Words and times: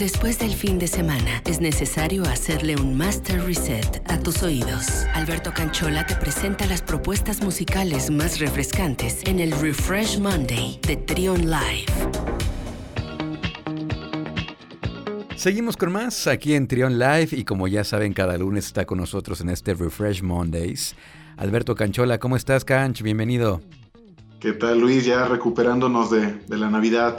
Después 0.00 0.38
del 0.38 0.54
fin 0.54 0.78
de 0.78 0.86
semana, 0.86 1.42
es 1.44 1.60
necesario 1.60 2.22
hacerle 2.22 2.74
un 2.74 2.96
master 2.96 3.44
reset 3.44 4.02
a 4.10 4.18
tus 4.18 4.42
oídos. 4.42 5.04
Alberto 5.12 5.52
Canchola 5.52 6.06
te 6.06 6.16
presenta 6.16 6.64
las 6.64 6.80
propuestas 6.80 7.42
musicales 7.42 8.10
más 8.10 8.38
refrescantes 8.40 9.20
en 9.26 9.40
el 9.40 9.52
Refresh 9.52 10.18
Monday 10.18 10.80
de 10.88 10.96
Trion 10.96 11.42
Live. 11.42 11.84
Seguimos 15.36 15.76
con 15.76 15.92
más 15.92 16.26
aquí 16.26 16.54
en 16.54 16.66
Trion 16.66 16.98
Live 16.98 17.28
y 17.32 17.44
como 17.44 17.68
ya 17.68 17.84
saben, 17.84 18.14
cada 18.14 18.38
lunes 18.38 18.64
está 18.68 18.86
con 18.86 18.96
nosotros 18.96 19.42
en 19.42 19.50
este 19.50 19.74
Refresh 19.74 20.22
Mondays. 20.22 20.94
Alberto 21.36 21.74
Canchola, 21.74 22.18
¿cómo 22.18 22.36
estás, 22.36 22.64
Canch? 22.64 23.02
Bienvenido. 23.02 23.60
¿Qué 24.40 24.54
tal, 24.54 24.80
Luis? 24.80 25.04
Ya 25.04 25.26
recuperándonos 25.26 26.10
de, 26.10 26.36
de 26.48 26.56
la 26.56 26.70
Navidad. 26.70 27.18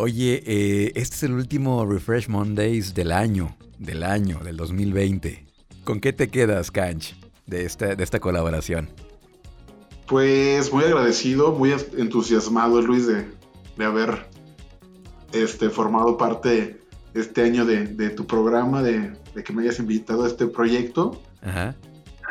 Oye, 0.00 0.44
eh, 0.46 0.92
este 0.94 1.16
es 1.16 1.22
el 1.24 1.32
último 1.32 1.84
Refresh 1.84 2.28
Mondays 2.28 2.94
del 2.94 3.10
año, 3.10 3.56
del 3.80 4.04
año, 4.04 4.38
del 4.44 4.56
2020. 4.56 5.44
¿Con 5.82 5.98
qué 5.98 6.12
te 6.12 6.28
quedas, 6.28 6.70
Canch, 6.70 7.16
de 7.46 7.64
esta, 7.64 7.96
de 7.96 8.04
esta 8.04 8.20
colaboración? 8.20 8.88
Pues 10.06 10.72
muy 10.72 10.84
agradecido, 10.84 11.50
muy 11.50 11.72
entusiasmado, 11.96 12.80
Luis, 12.80 13.08
de, 13.08 13.26
de 13.76 13.84
haber 13.84 14.28
este, 15.32 15.68
formado 15.68 16.16
parte 16.16 16.80
este 17.14 17.42
año 17.42 17.66
de, 17.66 17.86
de 17.86 18.10
tu 18.10 18.24
programa, 18.24 18.84
de, 18.84 19.12
de, 19.34 19.42
que 19.42 19.52
me 19.52 19.62
hayas 19.62 19.80
invitado 19.80 20.22
a 20.22 20.28
este 20.28 20.46
proyecto. 20.46 21.20
Ajá. 21.42 21.74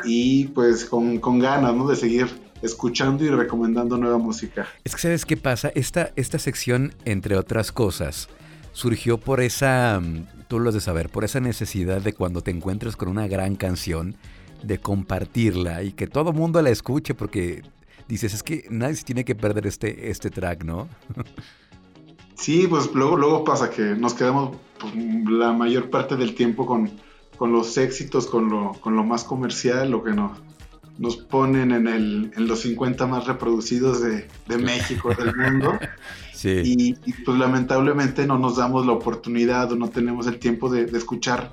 Y 0.05 0.45
pues 0.45 0.85
con, 0.85 1.19
con 1.19 1.39
ganas, 1.39 1.75
¿no? 1.75 1.85
De 1.85 1.97
seguir 1.97 2.29
escuchando 2.61 3.23
y 3.23 3.29
recomendando 3.29 3.97
nueva 3.97 4.17
música. 4.17 4.67
Es 4.83 4.95
que 4.95 5.01
sabes 5.01 5.25
qué 5.25 5.37
pasa, 5.37 5.71
esta, 5.75 6.11
esta 6.15 6.39
sección, 6.39 6.93
entre 7.05 7.37
otras 7.37 7.71
cosas, 7.71 8.29
surgió 8.73 9.17
por 9.17 9.41
esa, 9.41 9.99
mm, 10.01 10.45
tú 10.47 10.59
lo 10.59 10.69
has 10.69 10.75
de 10.75 10.81
saber, 10.81 11.09
por 11.09 11.23
esa 11.23 11.39
necesidad 11.39 12.01
de 12.01 12.13
cuando 12.13 12.41
te 12.41 12.51
encuentres 12.51 12.95
con 12.95 13.09
una 13.09 13.27
gran 13.27 13.55
canción, 13.55 14.15
de 14.63 14.79
compartirla 14.79 15.83
y 15.83 15.91
que 15.91 16.07
todo 16.07 16.33
mundo 16.33 16.61
la 16.61 16.69
escuche 16.69 17.13
porque 17.13 17.61
dices, 18.07 18.33
es 18.33 18.43
que 18.43 18.65
nadie 18.69 18.95
se 18.95 19.03
tiene 19.03 19.25
que 19.25 19.35
perder 19.35 19.67
este, 19.67 20.09
este 20.09 20.29
track, 20.29 20.63
¿no? 20.63 20.87
sí, 22.35 22.67
pues 22.67 22.91
luego, 22.93 23.17
luego 23.17 23.43
pasa 23.43 23.69
que 23.69 23.81
nos 23.81 24.13
quedamos 24.13 24.57
pues, 24.79 24.93
la 25.29 25.53
mayor 25.53 25.89
parte 25.89 26.15
del 26.15 26.35
tiempo 26.35 26.65
con, 26.65 26.89
con 27.37 27.51
los 27.51 27.77
éxitos, 27.77 28.27
con 28.27 28.49
lo, 28.49 28.73
con 28.73 28.95
lo 28.95 29.03
más 29.03 29.23
comercial, 29.23 29.91
lo 29.91 30.03
que 30.03 30.11
nos, 30.11 30.31
nos 30.97 31.17
ponen 31.17 31.71
en, 31.71 31.87
el, 31.87 32.31
en 32.35 32.47
los 32.47 32.61
50 32.61 33.05
más 33.07 33.27
reproducidos 33.27 34.01
de, 34.01 34.27
de 34.47 34.57
México, 34.57 35.13
del 35.13 35.35
mundo. 35.35 35.77
Sí. 36.33 36.61
Y, 37.03 37.13
pues 37.23 37.35
lamentablemente 37.39 38.27
no 38.27 38.37
nos 38.37 38.57
damos 38.57 38.85
la 38.85 38.91
oportunidad 38.91 39.71
o 39.71 39.75
no 39.75 39.89
tenemos 39.89 40.27
el 40.27 40.37
tiempo 40.37 40.69
de, 40.69 40.85
de, 40.85 40.95
escuchar, 40.95 41.51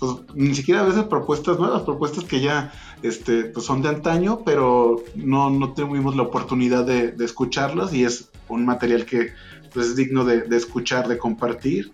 pues 0.00 0.16
ni 0.34 0.56
siquiera 0.56 0.80
a 0.80 0.84
veces 0.84 1.04
propuestas 1.04 1.56
nuevas, 1.60 1.82
propuestas 1.82 2.24
que 2.24 2.40
ya 2.40 2.72
este, 3.04 3.44
pues 3.44 3.64
son 3.64 3.80
de 3.80 3.90
antaño, 3.90 4.40
pero 4.44 5.04
no, 5.14 5.50
no 5.50 5.72
tuvimos 5.72 6.16
la 6.16 6.22
oportunidad 6.22 6.84
de, 6.84 7.12
de 7.12 7.24
escucharlas 7.24 7.94
y 7.94 8.02
es 8.02 8.28
un 8.48 8.64
material 8.64 9.04
que 9.04 9.30
pues, 9.72 9.86
es 9.86 9.94
digno 9.94 10.24
de, 10.24 10.40
de 10.42 10.56
escuchar, 10.56 11.06
de 11.06 11.16
compartir. 11.16 11.92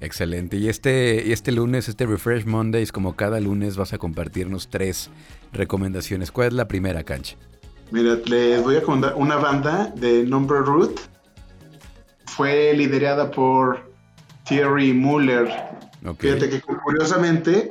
Excelente. 0.00 0.56
Y 0.56 0.68
este, 0.68 1.32
este 1.32 1.52
lunes, 1.52 1.88
este 1.88 2.06
Refresh 2.06 2.44
Mondays, 2.44 2.92
como 2.92 3.16
cada 3.16 3.40
lunes, 3.40 3.76
vas 3.76 3.92
a 3.92 3.98
compartirnos 3.98 4.68
tres 4.68 5.10
recomendaciones. 5.52 6.30
¿Cuál 6.30 6.48
es 6.48 6.52
la 6.54 6.68
primera, 6.68 7.02
Cancha? 7.04 7.36
Mira, 7.90 8.16
les 8.26 8.62
voy 8.62 8.76
a 8.76 8.82
contar 8.82 9.14
una 9.16 9.36
banda 9.36 9.92
de 9.96 10.24
Number 10.24 10.58
Root. 10.58 11.00
Fue 12.26 12.74
liderada 12.74 13.30
por 13.30 13.90
Thierry 14.46 14.92
Muller. 14.92 15.48
Okay. 16.04 16.32
Fíjate 16.32 16.50
que 16.50 16.60
curiosamente 16.60 17.70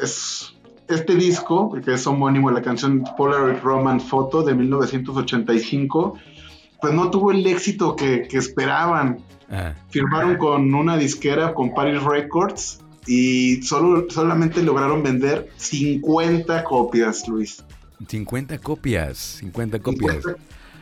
es 0.00 0.54
este 0.88 1.14
disco, 1.14 1.72
que 1.84 1.94
es 1.94 2.06
homónimo 2.06 2.48
a 2.48 2.52
la 2.52 2.62
canción 2.62 3.04
Polaroid 3.16 3.58
Roman 3.62 4.00
Photo 4.00 4.42
de 4.42 4.54
1985, 4.54 6.18
pues 6.82 6.92
no 6.92 7.10
tuvo 7.10 7.30
el 7.30 7.46
éxito 7.46 7.96
que, 7.96 8.26
que 8.28 8.36
esperaban. 8.36 9.18
Ah. 9.48 9.74
Firmaron 9.90 10.36
con 10.36 10.74
una 10.74 10.98
disquera, 10.98 11.54
con 11.54 11.72
Paris 11.72 12.02
Records, 12.02 12.80
y 13.06 13.62
solo, 13.62 14.06
solamente 14.10 14.62
lograron 14.62 15.02
vender 15.02 15.48
50 15.56 16.64
copias, 16.64 17.26
Luis. 17.28 17.64
50 18.06 18.58
copias, 18.58 19.18
50 19.18 19.78
copias. 19.78 20.24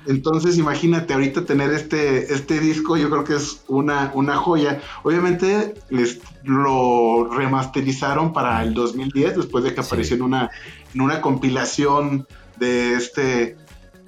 Entonces, 0.07 0.57
imagínate 0.57 1.13
ahorita 1.13 1.45
tener 1.45 1.71
este, 1.73 2.33
este 2.33 2.59
disco, 2.59 2.97
yo 2.97 3.11
creo 3.11 3.25
que 3.25 3.37
es 3.37 3.63
una, 3.69 4.11
una 4.15 4.37
joya. 4.37 4.81
Obviamente 5.03 5.75
les 5.91 6.21
lo 6.43 7.29
remasterizaron 7.31 8.33
para 8.33 8.63
el 8.63 8.73
2010, 8.73 9.37
después 9.37 9.65
de 9.65 9.75
que 9.75 9.83
sí. 9.83 9.87
apareció 9.87 10.17
en 10.17 10.23
una, 10.23 10.51
en 10.95 11.01
una 11.03 11.21
compilación 11.21 12.27
de 12.59 12.95
este 12.95 13.57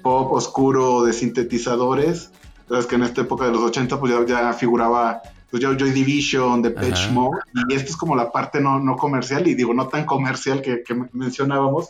pop 0.03 0.31
oscuro 0.31 1.03
de 1.03 1.13
sintetizadores. 1.13 2.29
Sabes 2.69 2.85
que 2.85 2.95
en 2.95 3.03
esta 3.03 3.21
época 3.21 3.45
de 3.45 3.51
los 3.51 3.61
80 3.61 3.99
pues 3.99 4.13
ya, 4.13 4.25
ya 4.25 4.53
figuraba 4.53 5.21
pues 5.49 5.61
Joy, 5.61 5.77
Joy 5.77 5.91
Division, 5.91 6.63
The 6.63 6.71
Pitch 6.71 7.11
Mode, 7.11 7.41
y 7.69 7.75
esto 7.75 7.91
es 7.91 7.95
como 7.95 8.15
la 8.15 8.31
parte 8.31 8.59
no, 8.59 8.79
no 8.79 8.95
comercial, 8.95 9.47
y 9.47 9.53
digo, 9.53 9.71
no 9.73 9.87
tan 9.87 10.03
comercial 10.03 10.63
que, 10.63 10.81
que, 10.81 10.95
mencionábamos, 11.11 11.89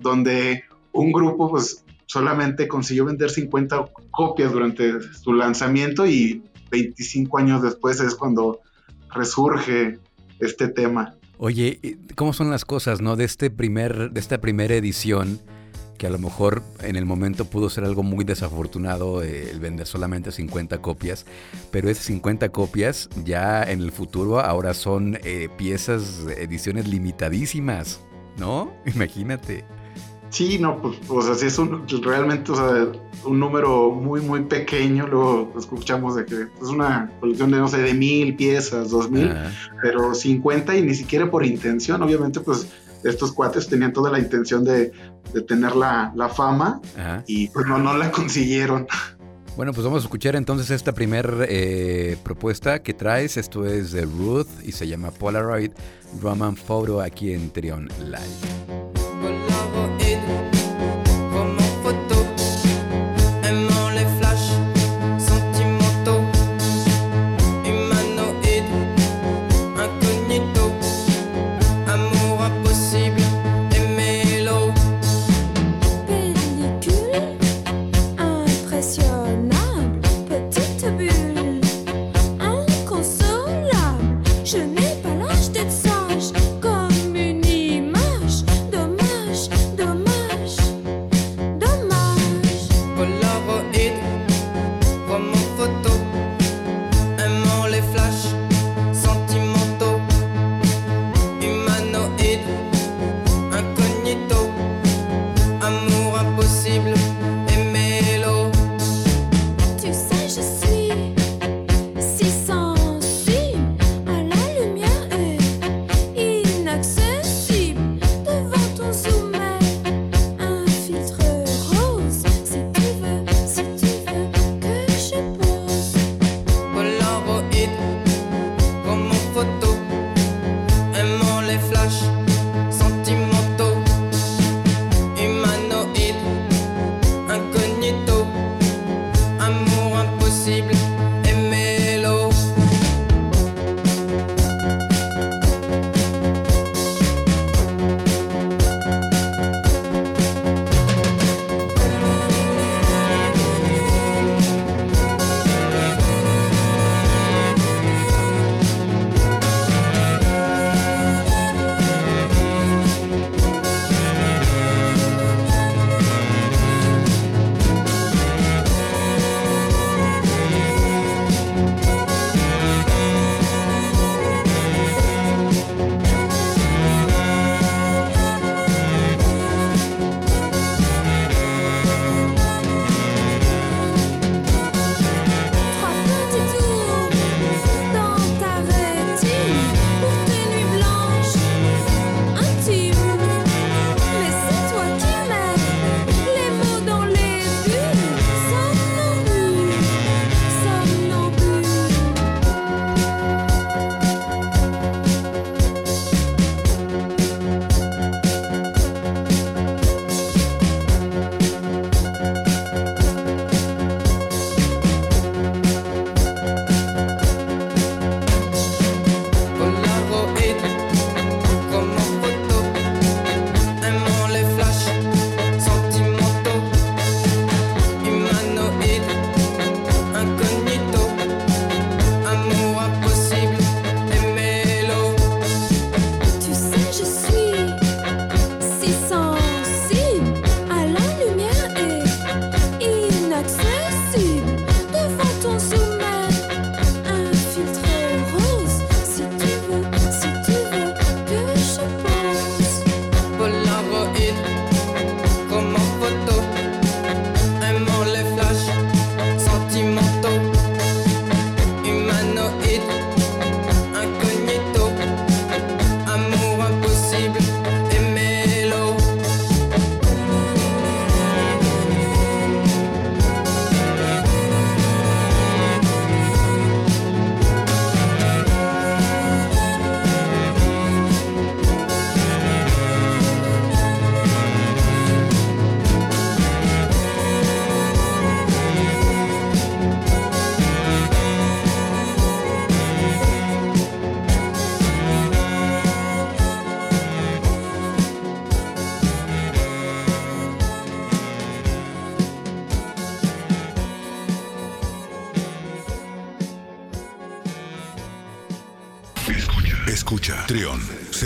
donde 0.00 0.64
un 0.90 1.12
grupo 1.12 1.48
pues 1.48 1.84
solamente 2.06 2.66
consiguió 2.66 3.04
vender 3.04 3.30
50 3.30 3.92
copias 4.10 4.52
durante 4.52 5.00
su 5.12 5.32
lanzamiento 5.34 6.04
y 6.04 6.42
25 6.72 7.38
años 7.38 7.62
después 7.62 8.00
es 8.00 8.16
cuando 8.16 8.60
resurge 9.14 10.00
este 10.40 10.66
tema. 10.66 11.14
Oye, 11.38 11.98
¿cómo 12.16 12.32
son 12.32 12.50
las 12.50 12.64
cosas, 12.64 13.00
no? 13.00 13.14
De 13.14 13.24
este 13.24 13.50
primer, 13.50 14.10
de 14.10 14.18
esta 14.18 14.38
primera 14.38 14.74
edición, 14.74 15.40
que 15.96 16.06
a 16.06 16.10
lo 16.10 16.18
mejor 16.18 16.62
en 16.82 16.96
el 16.96 17.04
momento 17.04 17.44
pudo 17.44 17.70
ser 17.70 17.84
algo 17.84 18.02
muy 18.02 18.24
desafortunado 18.24 19.22
eh, 19.22 19.50
el 19.50 19.60
vender 19.60 19.86
solamente 19.86 20.32
50 20.32 20.78
copias, 20.78 21.26
pero 21.70 21.88
esas 21.90 22.04
50 22.04 22.48
copias 22.50 23.08
ya 23.24 23.62
en 23.62 23.80
el 23.80 23.92
futuro 23.92 24.40
ahora 24.40 24.74
son 24.74 25.18
eh, 25.24 25.48
piezas, 25.56 26.26
ediciones 26.38 26.88
limitadísimas, 26.88 28.00
¿no? 28.38 28.72
Imagínate. 28.94 29.64
Sí, 30.28 30.58
no, 30.58 30.82
pues, 30.82 30.96
o 31.08 31.22
sea, 31.22 31.34
sí 31.34 31.46
es 31.46 31.58
un, 31.58 31.86
realmente, 32.02 32.50
o 32.50 32.56
sea, 32.56 32.92
un 33.24 33.38
número 33.38 33.90
muy, 33.90 34.20
muy 34.20 34.42
pequeño, 34.42 35.06
luego 35.06 35.54
escuchamos 35.56 36.16
de 36.16 36.26
que 36.26 36.34
es 36.60 36.68
una 36.68 37.10
colección 37.20 37.52
de, 37.52 37.58
no 37.58 37.68
sé, 37.68 37.78
de 37.78 37.94
mil 37.94 38.34
piezas, 38.34 38.90
dos 38.90 39.10
mil, 39.10 39.32
pero 39.80 40.14
50 40.14 40.76
y 40.76 40.82
ni 40.82 40.94
siquiera 40.94 41.30
por 41.30 41.46
intención, 41.46 42.02
obviamente, 42.02 42.40
pues 42.40 42.68
estos 43.08 43.32
cuates 43.32 43.66
tenían 43.68 43.92
toda 43.92 44.10
la 44.10 44.18
intención 44.18 44.64
de, 44.64 44.92
de 45.32 45.42
tener 45.42 45.74
la, 45.76 46.12
la 46.14 46.28
fama 46.28 46.80
Ajá. 46.96 47.24
y 47.26 47.48
pues 47.48 47.66
no, 47.66 47.78
no 47.78 47.96
la 47.96 48.10
consiguieron. 48.10 48.86
Bueno, 49.56 49.72
pues 49.72 49.84
vamos 49.86 50.02
a 50.02 50.04
escuchar 50.04 50.36
entonces 50.36 50.70
esta 50.70 50.92
primera 50.92 51.30
eh, 51.48 52.18
propuesta 52.22 52.82
que 52.82 52.92
traes. 52.92 53.38
Esto 53.38 53.64
es 53.64 53.90
de 53.92 54.02
Ruth 54.02 54.48
y 54.62 54.72
se 54.72 54.86
llama 54.86 55.10
Polaroid 55.10 55.70
Roman 56.20 56.56
Photo 56.56 57.00
aquí 57.00 57.32
en 57.32 57.50
Trion 57.50 57.88
Live. 58.04 58.85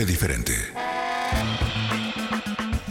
Sé 0.01 0.07
diferente. 0.07 0.53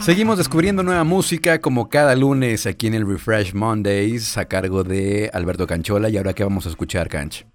Seguimos 0.00 0.38
descubriendo 0.38 0.82
nueva 0.82 1.04
música 1.04 1.60
como 1.60 1.88
cada 1.88 2.14
lunes 2.14 2.66
aquí 2.66 2.86
en 2.86 2.94
el 2.94 3.06
Refresh 3.06 3.52
Mondays 3.54 4.38
a 4.38 4.46
cargo 4.46 4.82
de 4.84 5.30
Alberto 5.32 5.66
Canchola. 5.66 6.08
¿Y 6.08 6.16
ahora 6.16 6.32
qué 6.32 6.44
vamos 6.44 6.66
a 6.66 6.68
escuchar, 6.68 7.08
Canch? 7.08 7.46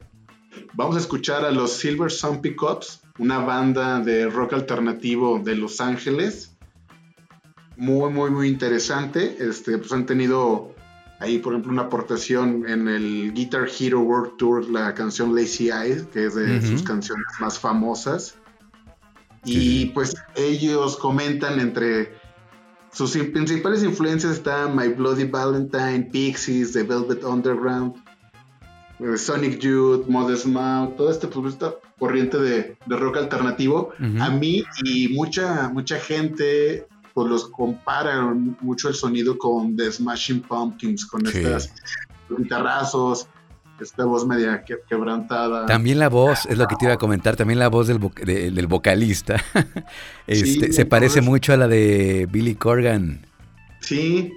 Vamos 0.74 0.96
a 0.96 1.00
escuchar 1.00 1.46
a 1.46 1.52
los 1.52 1.72
Silver 1.72 2.12
Sun 2.12 2.42
Pickups, 2.42 3.02
una 3.18 3.40
banda 3.40 4.00
de 4.00 4.30
rock 4.30 4.54
alternativo 4.54 5.40
de 5.40 5.56
Los 5.56 5.80
Ángeles. 5.80 6.56
Muy, 7.78 8.12
muy, 8.12 8.30
muy 8.30 8.48
interesante. 8.48 9.38
Este, 9.40 9.78
pues 9.78 9.92
han 9.94 10.06
tenido 10.06 10.76
ahí, 11.20 11.40
por 11.40 11.54
ejemplo, 11.54 11.72
una 11.72 11.84
aportación 11.84 12.68
en 12.68 12.88
el 12.90 13.34
Guitar 13.34 13.68
Hero 13.80 14.02
World 14.02 14.38
Tour, 14.38 14.70
la 14.70 14.94
canción 14.94 15.34
Lazy 15.34 15.70
Eyes, 15.70 16.04
que 16.14 16.26
es 16.26 16.36
de 16.36 16.62
sus 16.62 16.84
canciones 16.84 17.26
más 17.40 17.58
famosas. 17.58 18.36
Y 19.46 19.86
pues 19.88 20.16
ellos 20.36 20.98
comentan 20.98 21.60
entre 21.60 22.14
sus 22.92 23.12
principales 23.12 23.84
influencias 23.84 24.34
están 24.34 24.76
My 24.76 24.88
Bloody 24.88 25.26
Valentine, 25.26 26.10
Pixies, 26.12 26.72
The 26.72 26.84
Velvet 26.84 27.24
Underground, 27.24 27.96
eh, 29.00 29.18
Sonic 29.18 29.60
Youth, 29.60 30.08
Modest 30.08 30.46
Mouse, 30.46 30.96
todo 30.96 31.12
este 31.12 31.28
pues, 31.28 31.54
esta 31.54 31.76
corriente 32.00 32.38
de, 32.38 32.78
rock 32.88 33.18
alternativo. 33.18 33.92
A 34.20 34.30
mí 34.30 34.64
y 34.84 35.10
mucha, 35.10 35.70
mucha 35.70 36.00
gente 36.00 36.88
pues 37.14 37.30
los 37.30 37.50
compara 37.50 38.34
mucho 38.60 38.90
el 38.90 38.96
sonido 38.96 39.38
con 39.38 39.76
The 39.78 39.92
Smashing 39.92 40.42
Pumpkins, 40.42 41.06
con 41.06 41.26
estas 41.26 41.74
guitarrazos, 42.30 43.28
esta 43.80 44.06
voz 44.06 44.26
media 44.26 44.64
quebrantada. 44.64 45.66
También 45.66 46.00
la 46.00 46.10
voz, 46.10 46.46
es 46.46 46.58
lo 46.58 46.68
que 46.68 46.76
te 46.76 46.86
iba 46.86 46.94
a 46.94 46.98
comentar, 46.98 47.36
también 47.36 47.60
la 47.60 47.68
voz 47.68 47.88
del, 47.88 48.00
del 48.00 48.68
vocalista 48.68 49.44
este, 50.28 50.72
se 50.74 50.86
parece 50.86 51.22
mucho 51.22 51.54
a 51.54 51.58
la 51.58 51.68
de 51.68 52.28
Billy 52.32 52.56
Corgan. 52.56 53.26
Sí, 53.82 54.34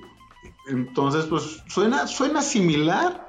entonces 0.69 1.25
pues 1.27 1.63
suena, 1.69 2.07
suena 2.07 2.43
similar, 2.43 3.27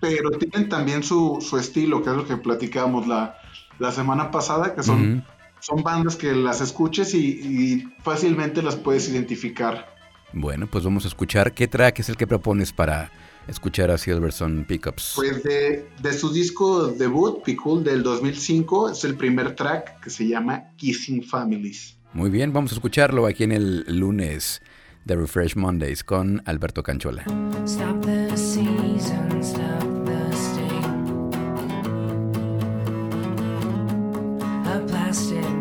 pero 0.00 0.30
tienen 0.30 0.68
también 0.68 1.02
su, 1.02 1.38
estilo, 1.58 2.02
que 2.02 2.10
es 2.10 2.16
lo 2.16 2.26
que 2.26 2.36
platicábamos 2.36 3.06
la, 3.06 3.36
la 3.78 3.92
semana 3.92 4.30
pasada, 4.30 4.74
que 4.74 4.82
son, 4.82 5.24
son 5.60 5.82
bandas 5.82 6.16
que 6.16 6.32
las 6.32 6.60
escuches 6.60 7.14
y, 7.14 7.18
y 7.18 7.88
fácilmente 8.02 8.62
las 8.62 8.76
puedes 8.76 9.08
identificar. 9.08 9.86
Bueno, 10.32 10.66
pues 10.66 10.84
vamos 10.84 11.04
a 11.04 11.08
escuchar 11.08 11.52
qué 11.52 11.68
track 11.68 12.00
es 12.00 12.08
el 12.08 12.16
que 12.16 12.26
propones 12.26 12.72
para 12.72 13.10
escuchar 13.50 13.90
a 13.90 13.98
Silverson 13.98 14.64
Pickups? 14.66 15.14
Pues 15.16 15.42
de, 15.42 15.88
de 16.00 16.12
su 16.12 16.32
disco 16.32 16.88
debut, 16.88 17.42
Pickle, 17.42 17.82
del 17.82 18.02
2005, 18.02 18.90
es 18.90 19.04
el 19.04 19.16
primer 19.16 19.54
track 19.54 20.00
que 20.00 20.10
se 20.10 20.26
llama 20.26 20.70
Kissing 20.76 21.22
Families. 21.22 21.96
Muy 22.12 22.30
bien, 22.30 22.52
vamos 22.52 22.72
a 22.72 22.74
escucharlo 22.74 23.26
aquí 23.26 23.44
en 23.44 23.52
el 23.52 23.84
lunes 23.98 24.62
de 25.04 25.16
Refresh 25.16 25.56
Mondays 25.56 26.02
con 26.04 26.42
Alberto 26.46 26.82
Canchola. 26.82 27.24
Stop 27.64 28.04
the 28.04 28.36
season, 28.36 29.42
stop. 29.42 29.90
the 34.70 34.86
plastic 34.86 35.59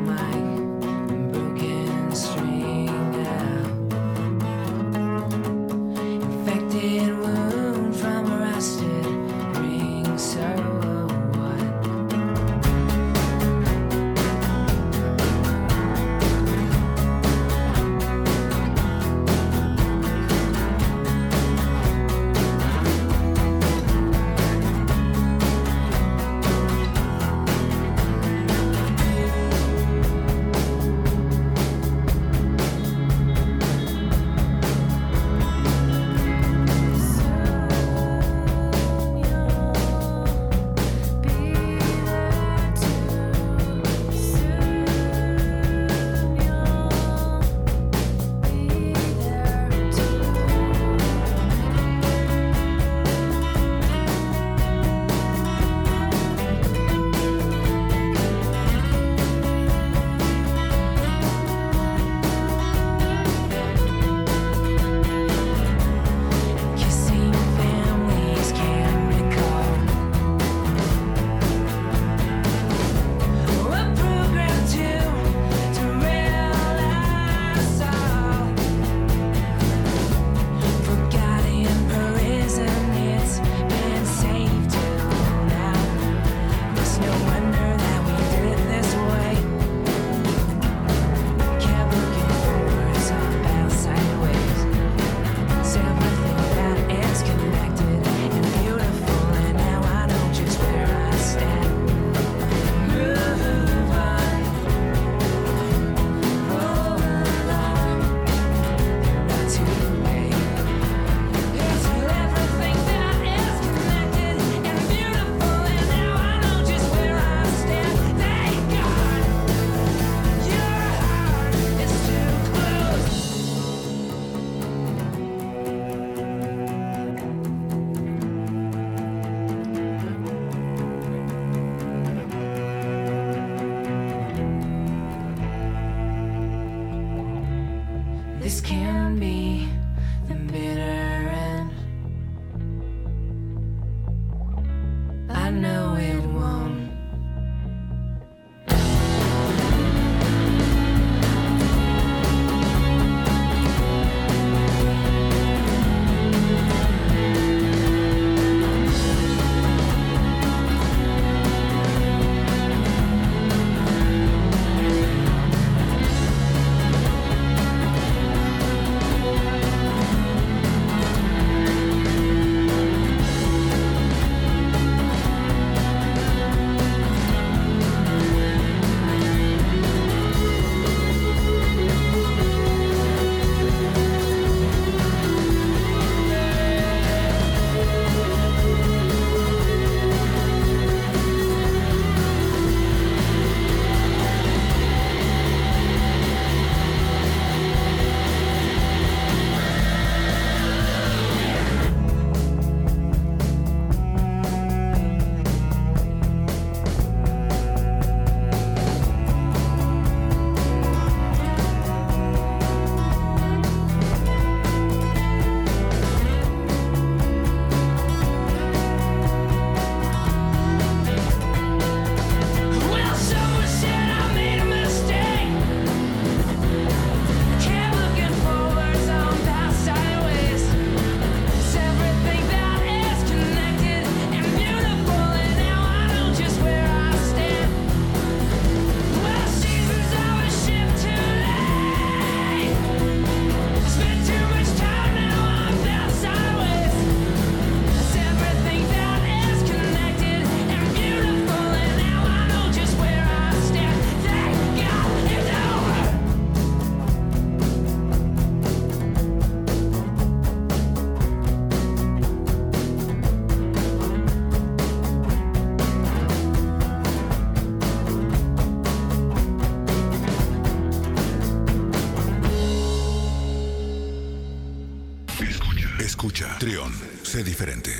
Trión, 276.60 276.92
sé 277.24 277.44
diferente. 277.46 277.92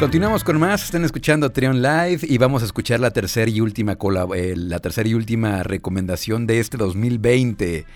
Continuamos 0.00 0.42
con 0.42 0.58
más, 0.58 0.82
están 0.82 1.04
escuchando 1.04 1.50
Trion 1.52 1.80
Live 1.80 2.20
y 2.22 2.38
vamos 2.38 2.62
a 2.62 2.64
escuchar 2.66 2.98
la 2.98 3.12
tercera 3.12 3.48
y 3.48 3.60
última 3.60 3.96
eh, 4.34 4.54
la 4.56 4.80
tercera 4.80 5.08
y 5.08 5.14
última 5.14 5.62
recomendación 5.62 6.48
de 6.48 6.58
este 6.58 6.76
2020 6.76 7.86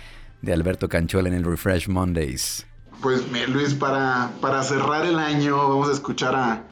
de 0.40 0.52
Alberto 0.52 0.88
Canchola 0.88 1.28
en 1.28 1.34
el 1.34 1.44
Refresh 1.44 1.88
Mondays. 1.88 2.64
Pues 3.00 3.22
Luis, 3.48 3.74
para, 3.74 4.30
para 4.40 4.62
cerrar 4.62 5.04
el 5.04 5.18
año 5.18 5.56
vamos 5.56 5.88
a 5.88 5.92
escuchar 5.92 6.36
a, 6.36 6.64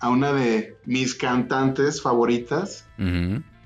a 0.00 0.08
una 0.08 0.32
de 0.32 0.76
mis 0.84 1.14
cantantes 1.14 2.02
favoritas 2.02 2.88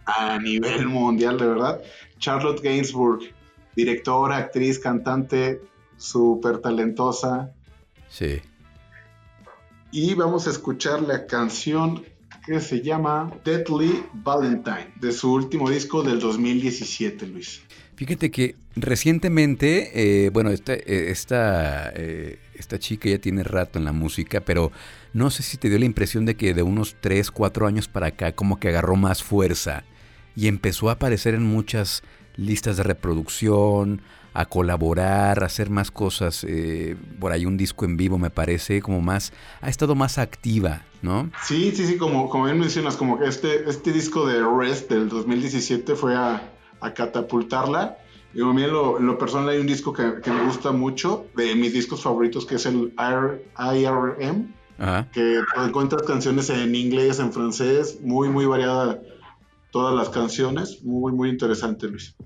a 0.05 0.39
nivel 0.39 0.87
mundial, 0.87 1.39
de 1.39 1.47
verdad, 1.47 1.81
Charlotte 2.19 2.61
Gainsbourg, 2.63 3.36
directora, 3.77 4.39
actriz, 4.39 4.79
cantante, 4.79 5.61
súper 5.97 6.59
talentosa. 6.59 7.53
Sí 8.09 8.41
y 9.97 10.15
vamos 10.15 10.47
a 10.47 10.51
escuchar 10.51 11.01
la 11.01 11.27
canción 11.27 12.05
que 12.45 12.61
se 12.61 12.83
llama 12.83 13.33
Deadly 13.45 14.05
Valentine, 14.13 14.93
de 15.01 15.11
su 15.11 15.33
último 15.33 15.71
disco 15.71 16.03
del 16.03 16.21
2017, 16.21 17.27
Luis. 17.29 17.63
Fíjate 17.97 18.31
que 18.31 18.57
recientemente, 18.77 20.27
eh, 20.27 20.29
bueno, 20.29 20.51
esta, 20.51 20.75
eh, 20.75 21.11
esta, 21.11 21.91
eh, 21.95 22.39
esta 22.55 22.79
chica 22.79 23.09
ya 23.09 23.19
tiene 23.19 23.43
rato 23.43 23.79
en 23.79 23.87
la 23.87 23.93
música, 23.93 24.43
pero 24.43 24.71
no 25.15 25.31
sé 25.31 25.43
si 25.43 25.57
te 25.57 25.71
dio 25.71 25.79
la 25.79 25.87
impresión 25.87 26.27
de 26.27 26.37
que 26.37 26.53
de 26.53 26.63
unos 26.63 26.97
3, 27.01 27.31
4 27.31 27.67
años 27.67 27.89
para 27.89 28.09
acá 28.09 28.33
como 28.33 28.61
que 28.61 28.69
agarró 28.69 28.97
más 28.97 29.23
fuerza 29.23 29.85
y 30.37 30.49
empezó 30.49 30.91
a 30.91 30.93
aparecer 30.93 31.35
en 31.35 31.45
muchas 31.45 32.03
listas 32.37 32.77
de 32.77 32.83
reproducción, 32.83 34.03
a 34.37 34.45
colaborar, 34.45 35.43
a 35.43 35.47
hacer 35.47 35.71
más 35.71 35.91
cosas. 35.91 36.45
Eh, 36.47 36.95
por 37.19 37.33
ahí 37.33 37.47
un 37.47 37.57
disco 37.57 37.87
en 37.87 37.97
vivo 37.97 38.19
me 38.19 38.29
parece 38.29 38.83
como 38.83 39.01
más, 39.01 39.33
ha 39.63 39.71
estado 39.71 39.95
más 39.95 40.19
activa, 40.19 40.83
¿no? 41.01 41.31
Sí, 41.43 41.73
sí, 41.75 41.87
sí, 41.87 41.97
como, 41.97 42.29
como 42.29 42.45
bien 42.45 42.61
mencionas, 42.61 42.97
como 42.97 43.19
que 43.19 43.27
este, 43.27 43.69
este 43.69 43.93
disco 43.93 44.27
de 44.27 44.45
Rest 44.45 44.91
del 44.91 45.09
2017 45.09 45.95
fue 45.97 46.15
a, 46.15 46.53
catapultarla. 46.95 47.97
Y 48.33 48.43
a 48.43 48.45
mí 48.45 48.63
en 48.63 48.71
lo, 48.71 49.19
personal 49.19 49.49
hay 49.49 49.59
un 49.59 49.67
disco 49.67 49.93
que, 49.93 50.03
me 50.03 50.45
gusta 50.45 50.71
mucho, 50.71 51.27
de 51.35 51.55
mis 51.55 51.73
discos 51.73 52.03
favoritos, 52.03 52.45
que 52.45 52.57
es 52.57 52.67
el 52.67 52.93
IRM, 53.59 54.55
que 55.13 55.41
encuentras 55.57 56.03
canciones 56.03 56.51
en 56.51 56.75
inglés, 56.75 57.19
en 57.19 57.33
francés, 57.33 57.99
muy, 58.03 58.29
muy 58.29 58.45
variada 58.45 59.01
todas 59.77 59.95
las 59.95 60.09
canciones, 60.09 60.83
muy, 60.85 61.13
muy 61.13 61.29
interesante, 61.29 61.87
Luis. 61.87 62.17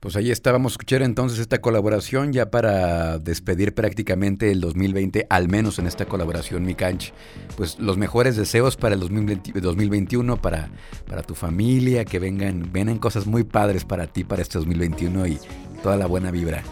Pues 0.00 0.16
ahí 0.16 0.32
estábamos 0.32 0.72
a 0.72 0.74
escuchar 0.74 1.02
entonces 1.02 1.38
esta 1.38 1.60
colaboración 1.60 2.32
ya 2.32 2.50
para 2.50 3.20
despedir 3.20 3.74
prácticamente 3.74 4.50
el 4.50 4.60
2020, 4.60 5.24
al 5.30 5.48
menos 5.48 5.78
en 5.78 5.86
esta 5.86 6.06
colaboración, 6.06 6.64
mi 6.64 6.74
canch. 6.74 7.12
Pues 7.56 7.78
los 7.78 7.96
mejores 7.96 8.34
deseos 8.34 8.76
para 8.76 8.96
el 8.96 9.00
2021, 9.00 10.36
para, 10.42 10.68
para 11.06 11.22
tu 11.22 11.36
familia, 11.36 12.04
que 12.04 12.18
vengan, 12.18 12.70
vengan 12.72 12.98
cosas 12.98 13.24
muy 13.24 13.44
padres 13.44 13.84
para 13.84 14.08
ti 14.08 14.24
para 14.24 14.42
este 14.42 14.58
2021 14.58 15.28
y 15.28 15.38
toda 15.84 15.96
la 15.96 16.06
buena 16.06 16.32
vibra. 16.32 16.64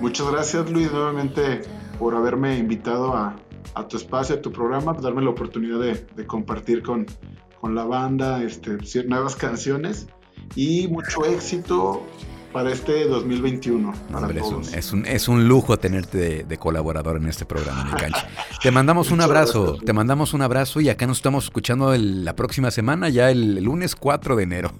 Muchas 0.00 0.30
gracias 0.30 0.70
Luis 0.70 0.92
nuevamente 0.92 1.62
por 1.98 2.14
haberme 2.14 2.56
invitado 2.56 3.16
a, 3.16 3.34
tu 3.88 3.96
espacio, 3.96 4.36
a 4.36 4.40
tu 4.40 4.52
programa, 4.52 4.92
darme 4.92 5.22
la 5.22 5.30
oportunidad 5.30 5.80
de, 5.80 6.26
compartir 6.26 6.84
con, 6.84 7.04
con 7.60 7.74
la 7.74 7.84
banda 7.84 8.42
este, 8.42 8.78
nuevas 9.04 9.36
canciones 9.36 10.06
y 10.54 10.88
mucho 10.88 11.24
éxito 11.24 12.02
para 12.52 12.72
este 12.72 13.06
2021. 13.06 13.92
es, 14.74 14.92
un, 14.92 15.06
es, 15.06 15.28
un, 15.28 15.46
lujo 15.46 15.78
tenerte 15.78 16.44
de, 16.44 16.58
colaborador 16.58 17.16
en 17.16 17.26
este 17.26 17.44
programa, 17.44 17.84
mi 17.84 17.92
cancha. 17.92 18.28
Te 18.62 18.70
mandamos 18.70 19.10
un 19.10 19.20
abrazo, 19.20 19.78
te 19.84 19.92
mandamos 19.92 20.34
un 20.34 20.42
abrazo 20.42 20.80
y 20.80 20.88
acá 20.88 21.06
nos 21.06 21.18
estamos 21.18 21.44
escuchando 21.44 21.94
la 21.96 22.34
próxima 22.34 22.70
semana, 22.70 23.08
ya 23.08 23.30
el, 23.30 23.58
el 23.58 23.64
lunes 23.64 23.94
4 23.94 24.36
de 24.36 24.42
enero. 24.42 24.72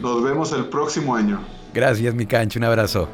Nos 0.00 0.22
vemos 0.22 0.52
el 0.52 0.66
próximo 0.66 1.14
año. 1.14 1.40
Gracias, 1.74 2.14
mi 2.14 2.26
cancha, 2.26 2.58
un 2.58 2.64
abrazo. 2.64 3.08